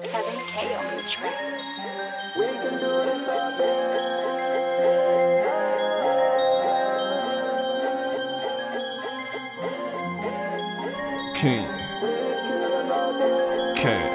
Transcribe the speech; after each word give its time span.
Kevin 0.00 0.40
K 0.46 0.76
on 0.76 0.96
the 0.96 1.02
track. 1.02 1.34
King. 11.34 11.66
King. 13.74 14.06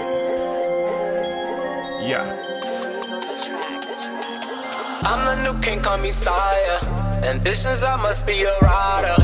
Yeah. 2.02 2.31
Freeze 2.62 3.12
on 3.12 3.20
the 3.20 3.28
track. 3.44 3.81
The. 3.81 5.06
I'm 5.06 5.26
the 5.26 5.36
new 5.44 5.60
king, 5.60 5.81
call 5.81 5.97
me 5.97 6.12
sire. 6.12 6.79
Ambitions, 7.24 7.84
I 7.84 7.97
must 7.97 8.26
be 8.26 8.44
a 8.44 8.58
rider. 8.62 9.15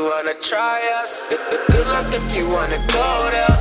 You 0.00 0.08
wanna 0.08 0.34
try 0.34 0.80
us. 1.02 1.24
Good, 1.28 1.86
luck 1.88 2.12
if 2.12 2.36
you 2.36 2.48
wanna 2.48 2.80
go 2.88 3.08
there. 3.30 3.56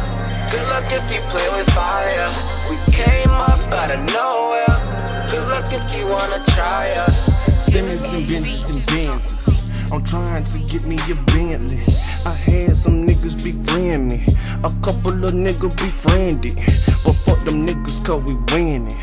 Good 0.51 0.67
luck 0.69 0.87
if 0.87 1.05
you 1.13 1.21
play 1.33 1.47
with 1.55 1.69
fire. 1.71 2.29
We 2.69 2.75
came 2.93 3.31
up 3.31 3.59
out 3.73 3.91
of 3.91 3.99
nowhere. 4.19 4.75
Good 5.27 5.47
luck 5.49 5.67
if 5.73 5.83
you 5.97 6.07
wanna 6.07 6.41
try 6.55 6.91
us. 7.05 7.15
Simmons 7.71 8.13
and 8.13 8.25
Benzes 8.25 8.69
and 8.71 8.81
Benzes. 8.89 9.91
I'm 9.91 10.03
trying 10.03 10.45
to 10.45 10.59
get 10.59 10.85
me 10.85 10.97
a 11.11 11.15
Bentley. 11.33 11.83
I 12.25 12.33
had 12.49 12.77
some 12.77 13.05
niggas 13.05 13.35
befriend 13.43 14.07
me. 14.07 14.23
A 14.63 14.71
couple 14.85 15.25
of 15.27 15.33
niggas 15.33 15.75
befriended. 15.75 16.55
But 17.03 17.15
fuck 17.25 17.39
them 17.43 17.67
niggas 17.67 18.05
cause 18.05 18.23
we 18.23 18.35
winning. 18.53 18.97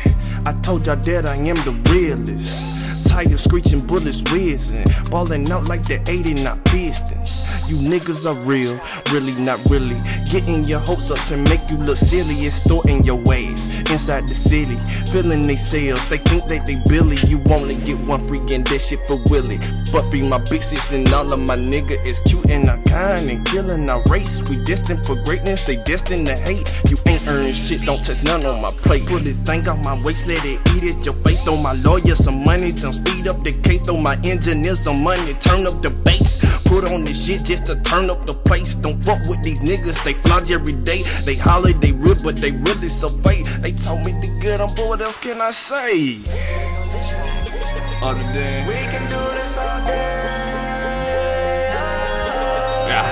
I 0.45 0.53
told 0.63 0.87
y'all 0.87 0.95
that 0.95 1.25
I 1.27 1.35
am 1.35 1.57
the 1.65 1.75
realest. 1.91 2.76
Tires 3.17 3.45
screeching, 3.45 3.81
bullets 3.81 4.21
whizzing. 4.31 4.85
Ballin' 5.09 5.51
out 5.51 5.67
like 5.67 5.81
the 5.87 5.99
80, 6.07 6.35
not 6.35 6.63
Pistons. 6.65 7.41
You 7.67 7.77
niggas 7.77 8.27
are 8.29 8.37
real, 8.45 8.79
really 9.11 9.33
not 9.41 9.59
really. 9.71 9.97
Getting 10.29 10.65
your 10.65 10.79
hopes 10.79 11.09
up 11.09 11.19
to 11.27 11.37
make 11.37 11.61
you 11.69 11.77
look 11.77 11.95
silly 11.95 12.43
and 12.43 12.51
storing 12.51 13.03
your 13.05 13.15
ways 13.15 13.79
inside 13.89 14.27
the 14.27 14.35
city. 14.35 14.75
Feeling 15.09 15.41
they 15.43 15.55
sales, 15.55 16.03
they 16.09 16.17
think 16.17 16.43
that 16.45 16.65
they 16.65 16.75
Billy. 16.87 17.17
You 17.27 17.41
only 17.49 17.75
get 17.75 17.97
one 17.99 18.27
free 18.27 18.39
and 18.53 18.67
that 18.67 18.81
shit 18.81 18.99
for 19.07 19.17
Willie. 19.29 19.57
Buffy, 19.91 20.27
my 20.27 20.37
big 20.37 20.61
sis, 20.61 20.91
and 20.91 21.07
all 21.13 21.31
of 21.31 21.39
my 21.39 21.55
nigga 21.55 22.03
is 22.05 22.19
cute 22.21 22.45
and 22.49 22.69
I 22.69 22.77
kind 22.83 23.29
and 23.29 23.45
killing 23.45 23.89
our 23.89 24.03
race. 24.09 24.41
We 24.49 24.61
destined 24.65 25.05
for 25.05 25.15
greatness, 25.15 25.61
they 25.61 25.77
destined 25.77 26.27
to 26.27 26.35
hate. 26.35 26.67
You 26.89 26.97
ain't 27.05 27.25
earning 27.27 27.53
shit, 27.53 27.83
don't 27.83 28.03
touch 28.03 28.25
none 28.25 28.45
on 28.45 28.61
my 28.61 28.71
plate. 28.71 29.05
Pull 29.05 29.19
this 29.19 29.37
thing 29.37 29.67
off 29.69 29.81
my 29.83 29.95
waist, 30.03 30.27
let 30.27 30.43
it 30.43 30.59
eat 30.75 30.83
it. 30.83 31.05
Your 31.05 31.15
face, 31.23 31.41
throw 31.45 31.55
my 31.55 31.73
lawyer 31.83 32.15
some 32.15 32.43
money, 32.43 32.73
to 32.73 32.91
speed 32.91 33.29
up 33.29 33.43
the 33.45 33.53
case, 33.63 33.81
throw 33.81 33.95
my 33.95 34.19
engineer 34.25 34.75
some 34.75 35.01
money, 35.01 35.33
turn 35.35 35.65
up 35.65 35.81
the 35.81 35.89
bass. 35.89 36.43
Put 36.79 36.91
on 36.93 37.05
this 37.05 37.25
shit 37.25 37.43
just 37.43 37.65
to 37.65 37.75
turn 37.81 38.11
up 38.11 38.27
the 38.27 38.35
place. 38.35 38.75
Don't 38.75 39.03
fuck 39.03 39.17
with 39.27 39.41
these 39.41 39.59
niggas, 39.61 39.97
they 40.03 40.13
flaunt 40.13 40.51
every 40.51 40.73
day. 40.73 41.01
They 41.25 41.33
holler, 41.33 41.71
they 41.71 41.91
rude, 41.91 42.19
but 42.23 42.39
they 42.39 42.51
really 42.51 42.87
so 42.87 43.09
fake. 43.09 43.45
They 43.61 43.71
told 43.71 44.05
me 44.05 44.11
the 44.11 44.27
good, 44.39 44.61
I'm 44.61 44.71
boy, 44.75 44.89
what 44.89 45.01
else 45.01 45.17
can 45.17 45.41
I 45.41 45.49
say? 45.49 46.17
On 46.17 46.21
the 46.21 46.27
track. 47.09 48.03
Other 48.03 48.21
than, 48.31 48.67
We 48.67 48.75
can 48.93 49.09
do 49.09 49.17
this 49.35 49.57
all 49.57 49.87
day. 49.87 51.73
yeah. 52.93 53.07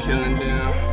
Killing 0.00 0.38
them. 0.38 0.91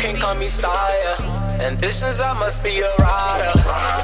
King, 0.00 0.16
call 0.16 0.34
me 0.34 0.46
sire. 0.46 1.16
Ambitions, 1.60 2.20
I 2.20 2.32
must 2.32 2.64
be 2.64 2.80
a 2.80 2.90
rider. 3.00 3.52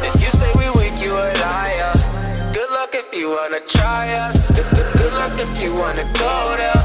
If 0.05 0.21
you 0.21 0.29
say 0.29 0.53
we 0.53 0.69
weak, 0.79 1.01
you 1.01 1.13
a 1.13 1.33
liar. 1.41 1.93
Good 2.53 2.71
luck 2.71 2.91
if 2.93 3.15
you 3.15 3.31
wanna 3.31 3.61
try 3.61 4.13
us. 4.13 4.51
Good, 4.51 4.69
good, 4.77 4.93
good 4.93 5.13
luck 5.15 5.33
if 5.41 5.63
you 5.63 5.75
wanna 5.75 6.05
go 6.13 6.55
there. 6.59 6.83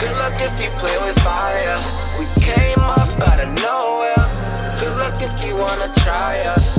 Good 0.00 0.16
luck 0.18 0.34
if 0.40 0.60
you 0.60 0.70
play 0.80 0.98
with 0.98 1.16
fire. 1.20 1.78
We 2.18 2.26
came 2.42 2.80
up 2.80 3.08
out 3.28 3.38
of 3.38 3.48
nowhere. 3.62 4.26
Good 4.80 4.96
luck 4.98 5.22
if 5.22 5.46
you 5.46 5.54
wanna 5.54 5.92
try 6.02 6.40
us. 6.40 6.77